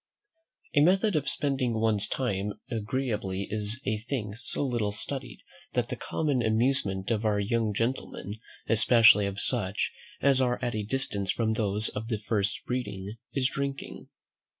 [0.73, 5.41] A method of spending one's time agreeably is a thing so little studied,
[5.73, 10.81] that the common amusement of our young gentlemen, especially of such as are at a
[10.81, 14.07] distance from those of the first breeding, is Drinking.